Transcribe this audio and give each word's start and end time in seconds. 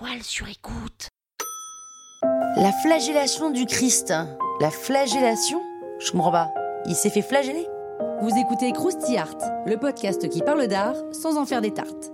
La 0.00 0.06
toile 0.06 0.22
sur 0.22 0.48
écoute. 0.48 1.08
La 2.56 2.72
flagellation 2.72 3.50
du 3.50 3.66
Christ. 3.66 4.14
La 4.60 4.70
flagellation? 4.70 5.60
Je 5.98 6.10
comprends 6.12 6.30
pas. 6.30 6.50
Il 6.86 6.94
s'est 6.94 7.10
fait 7.10 7.22
flageller? 7.22 7.66
Vous 8.22 8.30
écoutez 8.38 8.72
Krusty 8.72 9.18
Art, 9.18 9.36
le 9.66 9.76
podcast 9.76 10.28
qui 10.28 10.40
parle 10.40 10.66
d'art 10.68 10.94
sans 11.12 11.36
en 11.36 11.44
faire 11.44 11.60
des 11.60 11.72
tartes. 11.72 12.12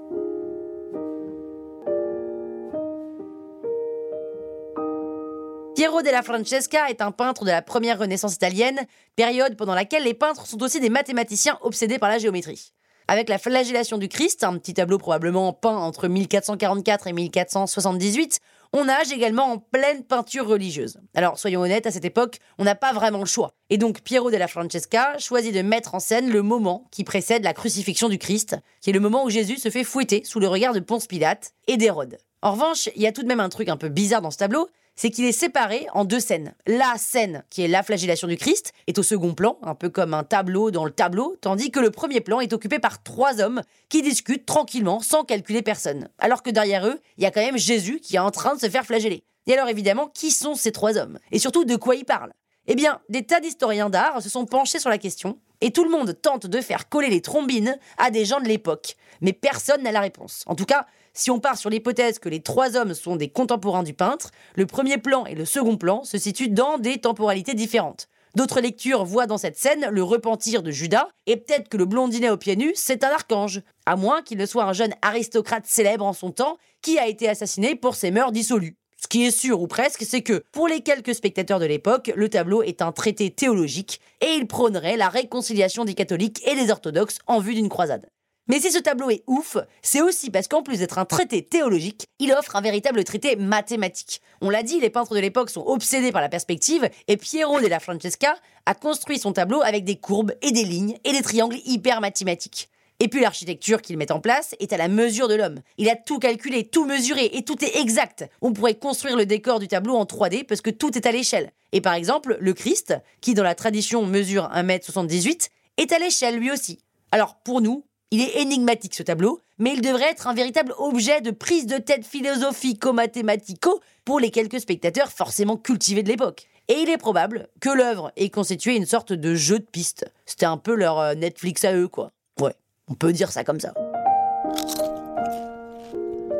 Piero 5.76 6.02
della 6.02 6.22
Francesca 6.22 6.90
est 6.90 7.02
un 7.02 7.12
peintre 7.12 7.44
de 7.44 7.50
la 7.50 7.62
première 7.62 7.98
Renaissance 7.98 8.34
italienne, 8.34 8.80
période 9.14 9.56
pendant 9.56 9.74
laquelle 9.74 10.04
les 10.04 10.14
peintres 10.14 10.46
sont 10.46 10.62
aussi 10.62 10.80
des 10.80 10.90
mathématiciens 10.90 11.58
obsédés 11.60 11.98
par 11.98 12.08
la 12.08 12.18
géométrie. 12.18 12.72
Avec 13.08 13.28
la 13.28 13.38
flagellation 13.38 13.98
du 13.98 14.08
Christ, 14.08 14.42
un 14.42 14.58
petit 14.58 14.74
tableau 14.74 14.98
probablement 14.98 15.52
peint 15.52 15.76
entre 15.76 16.08
1444 16.08 17.06
et 17.06 17.12
1478, 17.12 18.40
on 18.72 18.86
nage 18.86 19.12
également 19.12 19.44
en 19.44 19.58
pleine 19.58 20.02
peinture 20.02 20.48
religieuse. 20.48 20.98
Alors 21.14 21.38
soyons 21.38 21.60
honnêtes, 21.60 21.86
à 21.86 21.92
cette 21.92 22.04
époque, 22.04 22.38
on 22.58 22.64
n'a 22.64 22.74
pas 22.74 22.92
vraiment 22.92 23.20
le 23.20 23.26
choix. 23.26 23.52
Et 23.70 23.78
donc 23.78 24.00
Piero 24.00 24.32
della 24.32 24.48
Francesca 24.48 25.16
choisit 25.18 25.54
de 25.54 25.62
mettre 25.62 25.94
en 25.94 26.00
scène 26.00 26.30
le 26.30 26.42
moment 26.42 26.88
qui 26.90 27.04
précède 27.04 27.44
la 27.44 27.54
crucifixion 27.54 28.08
du 28.08 28.18
Christ, 28.18 28.56
qui 28.80 28.90
est 28.90 28.92
le 28.92 28.98
moment 28.98 29.24
où 29.24 29.30
Jésus 29.30 29.58
se 29.58 29.70
fait 29.70 29.84
fouetter 29.84 30.24
sous 30.24 30.40
le 30.40 30.48
regard 30.48 30.74
de 30.74 30.80
Ponce 30.80 31.06
Pilate 31.06 31.52
et 31.68 31.76
d'Hérode. 31.76 32.18
En 32.42 32.52
revanche, 32.52 32.88
il 32.96 33.02
y 33.02 33.06
a 33.06 33.12
tout 33.12 33.22
de 33.22 33.28
même 33.28 33.40
un 33.40 33.48
truc 33.48 33.68
un 33.68 33.76
peu 33.76 33.88
bizarre 33.88 34.20
dans 34.20 34.32
ce 34.32 34.38
tableau, 34.38 34.68
c'est 34.96 35.10
qu'il 35.10 35.24
est 35.26 35.32
séparé 35.32 35.86
en 35.92 36.04
deux 36.04 36.20
scènes. 36.20 36.54
La 36.66 36.94
scène, 36.98 37.44
qui 37.50 37.62
est 37.62 37.68
la 37.68 37.82
flagellation 37.82 38.26
du 38.26 38.36
Christ, 38.36 38.72
est 38.86 38.98
au 38.98 39.02
second 39.02 39.34
plan, 39.34 39.58
un 39.62 39.74
peu 39.74 39.88
comme 39.88 40.14
un 40.14 40.24
tableau 40.24 40.70
dans 40.70 40.84
le 40.84 40.90
tableau, 40.90 41.36
tandis 41.40 41.70
que 41.70 41.80
le 41.80 41.90
premier 41.90 42.20
plan 42.20 42.40
est 42.40 42.52
occupé 42.52 42.78
par 42.78 43.02
trois 43.02 43.40
hommes 43.40 43.62
qui 43.88 44.02
discutent 44.02 44.46
tranquillement 44.46 45.00
sans 45.00 45.24
calculer 45.24 45.62
personne. 45.62 46.08
Alors 46.18 46.42
que 46.42 46.50
derrière 46.50 46.86
eux, 46.86 47.00
il 47.18 47.24
y 47.24 47.26
a 47.26 47.30
quand 47.30 47.42
même 47.42 47.58
Jésus 47.58 48.00
qui 48.00 48.16
est 48.16 48.20
en 48.20 48.30
train 48.30 48.54
de 48.54 48.60
se 48.60 48.68
faire 48.68 48.86
flageller. 48.86 49.24
Et 49.46 49.52
alors 49.52 49.68
évidemment, 49.68 50.08
qui 50.08 50.30
sont 50.30 50.54
ces 50.54 50.72
trois 50.72 50.96
hommes? 50.96 51.18
Et 51.30 51.38
surtout, 51.38 51.64
de 51.64 51.76
quoi 51.76 51.94
ils 51.94 52.04
parlent? 52.04 52.32
Eh 52.68 52.74
bien, 52.74 53.00
des 53.08 53.24
tas 53.24 53.40
d'historiens 53.40 53.90
d'art 53.90 54.20
se 54.20 54.28
sont 54.28 54.44
penchés 54.44 54.80
sur 54.80 54.90
la 54.90 54.98
question, 54.98 55.38
et 55.60 55.70
tout 55.70 55.84
le 55.84 55.90
monde 55.90 56.20
tente 56.20 56.46
de 56.46 56.60
faire 56.60 56.88
coller 56.88 57.08
les 57.08 57.22
trombines 57.22 57.78
à 57.96 58.10
des 58.10 58.24
gens 58.24 58.40
de 58.40 58.48
l'époque. 58.48 58.96
Mais 59.20 59.32
personne 59.32 59.82
n'a 59.82 59.92
la 59.92 60.00
réponse. 60.00 60.42
En 60.46 60.54
tout 60.54 60.64
cas, 60.64 60.86
si 61.14 61.30
on 61.30 61.38
part 61.38 61.56
sur 61.56 61.70
l'hypothèse 61.70 62.18
que 62.18 62.28
les 62.28 62.42
trois 62.42 62.76
hommes 62.76 62.94
sont 62.94 63.16
des 63.16 63.28
contemporains 63.28 63.84
du 63.84 63.94
peintre, 63.94 64.30
le 64.54 64.66
premier 64.66 64.98
plan 64.98 65.24
et 65.26 65.34
le 65.34 65.44
second 65.44 65.76
plan 65.76 66.04
se 66.04 66.18
situent 66.18 66.50
dans 66.50 66.78
des 66.78 66.98
temporalités 66.98 67.54
différentes. 67.54 68.08
D'autres 68.34 68.60
lectures 68.60 69.06
voient 69.06 69.26
dans 69.26 69.38
cette 69.38 69.56
scène 69.56 69.88
le 69.90 70.02
repentir 70.02 70.62
de 70.62 70.70
Judas, 70.70 71.08
et 71.26 71.38
peut-être 71.38 71.70
que 71.70 71.78
le 71.78 71.86
blondinet 71.86 72.28
aux 72.28 72.36
pieds 72.36 72.56
nus, 72.56 72.74
c'est 72.74 73.02
un 73.02 73.08
archange, 73.08 73.62
à 73.86 73.96
moins 73.96 74.20
qu'il 74.20 74.36
ne 74.36 74.44
soit 74.44 74.64
un 74.64 74.74
jeune 74.74 74.92
aristocrate 75.00 75.66
célèbre 75.66 76.04
en 76.04 76.12
son 76.12 76.32
temps 76.32 76.58
qui 76.82 76.98
a 76.98 77.06
été 77.06 77.28
assassiné 77.28 77.76
pour 77.76 77.94
ses 77.94 78.10
mœurs 78.10 78.32
dissolues. 78.32 78.76
Ce 79.06 79.08
qui 79.08 79.24
est 79.24 79.30
sûr 79.30 79.62
ou 79.62 79.68
presque, 79.68 80.02
c'est 80.02 80.22
que 80.22 80.42
pour 80.50 80.66
les 80.66 80.80
quelques 80.80 81.14
spectateurs 81.14 81.60
de 81.60 81.64
l'époque, 81.64 82.10
le 82.16 82.28
tableau 82.28 82.64
est 82.64 82.82
un 82.82 82.90
traité 82.90 83.30
théologique 83.30 84.00
et 84.20 84.34
il 84.34 84.48
prônerait 84.48 84.96
la 84.96 85.08
réconciliation 85.08 85.84
des 85.84 85.94
catholiques 85.94 86.42
et 86.44 86.56
des 86.56 86.72
orthodoxes 86.72 87.20
en 87.28 87.38
vue 87.38 87.54
d'une 87.54 87.68
croisade. 87.68 88.08
Mais 88.48 88.58
si 88.58 88.72
ce 88.72 88.80
tableau 88.80 89.10
est 89.10 89.22
ouf, 89.28 89.58
c'est 89.80 90.02
aussi 90.02 90.30
parce 90.30 90.48
qu'en 90.48 90.64
plus 90.64 90.80
d'être 90.80 90.98
un 90.98 91.04
traité 91.04 91.44
théologique, 91.44 92.08
il 92.18 92.32
offre 92.32 92.56
un 92.56 92.60
véritable 92.60 93.04
traité 93.04 93.36
mathématique. 93.36 94.20
On 94.40 94.50
l'a 94.50 94.64
dit, 94.64 94.80
les 94.80 94.90
peintres 94.90 95.14
de 95.14 95.20
l'époque 95.20 95.50
sont 95.50 95.64
obsédés 95.64 96.10
par 96.10 96.20
la 96.20 96.28
perspective, 96.28 96.90
et 97.06 97.16
Piero 97.16 97.60
della 97.60 97.78
Francesca 97.78 98.34
a 98.66 98.74
construit 98.74 99.20
son 99.20 99.32
tableau 99.32 99.62
avec 99.62 99.84
des 99.84 100.00
courbes 100.00 100.32
et 100.42 100.50
des 100.50 100.64
lignes 100.64 100.98
et 101.04 101.12
des 101.12 101.22
triangles 101.22 101.58
hyper 101.64 102.00
mathématiques. 102.00 102.70
Et 102.98 103.08
puis 103.08 103.20
l'architecture 103.20 103.82
qu'il 103.82 103.98
met 103.98 104.10
en 104.10 104.20
place 104.20 104.54
est 104.58 104.72
à 104.72 104.76
la 104.76 104.88
mesure 104.88 105.28
de 105.28 105.34
l'homme. 105.34 105.60
Il 105.76 105.90
a 105.90 105.96
tout 105.96 106.18
calculé, 106.18 106.64
tout 106.64 106.86
mesuré, 106.86 107.30
et 107.32 107.42
tout 107.42 107.62
est 107.64 107.78
exact. 107.78 108.24
On 108.40 108.52
pourrait 108.52 108.76
construire 108.76 109.16
le 109.16 109.26
décor 109.26 109.58
du 109.58 109.68
tableau 109.68 109.96
en 109.96 110.04
3D 110.04 110.44
parce 110.44 110.62
que 110.62 110.70
tout 110.70 110.96
est 110.96 111.06
à 111.06 111.12
l'échelle. 111.12 111.52
Et 111.72 111.80
par 111.80 111.94
exemple, 111.94 112.36
le 112.40 112.54
Christ, 112.54 112.94
qui 113.20 113.34
dans 113.34 113.42
la 113.42 113.54
tradition 113.54 114.06
mesure 114.06 114.50
1m78, 114.54 115.50
est 115.76 115.92
à 115.92 115.98
l'échelle 115.98 116.38
lui 116.38 116.50
aussi. 116.50 116.78
Alors 117.12 117.36
pour 117.44 117.60
nous, 117.60 117.84
il 118.10 118.20
est 118.20 118.40
énigmatique 118.40 118.94
ce 118.94 119.02
tableau, 119.02 119.40
mais 119.58 119.74
il 119.74 119.80
devrait 119.80 120.10
être 120.10 120.26
un 120.26 120.34
véritable 120.34 120.72
objet 120.78 121.20
de 121.20 121.30
prise 121.30 121.66
de 121.66 121.78
tête 121.78 122.06
philosophico-mathématico 122.06 123.80
pour 124.04 124.20
les 124.20 124.30
quelques 124.30 124.60
spectateurs 124.60 125.12
forcément 125.12 125.56
cultivés 125.56 126.02
de 126.02 126.08
l'époque. 126.08 126.46
Et 126.68 126.80
il 126.80 126.88
est 126.88 126.98
probable 126.98 127.48
que 127.60 127.68
l'œuvre 127.68 128.12
ait 128.16 128.30
constitué 128.30 128.76
une 128.76 128.86
sorte 128.86 129.12
de 129.12 129.34
jeu 129.34 129.58
de 129.58 129.64
piste. 129.64 130.10
C'était 130.24 130.46
un 130.46 130.56
peu 130.56 130.74
leur 130.74 130.98
euh, 130.98 131.14
Netflix 131.14 131.64
à 131.64 131.74
eux, 131.74 131.88
quoi. 131.88 132.12
Ouais, 132.40 132.54
on 132.88 132.94
peut 132.94 133.12
dire 133.12 133.30
ça 133.30 133.44
comme 133.44 133.60
ça. 133.60 133.72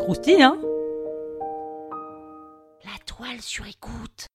Croustille, 0.01 0.43
hein? 0.43 0.59
La 2.84 2.99
toile 3.05 3.41
sur 3.41 3.67
écoute. 3.67 4.27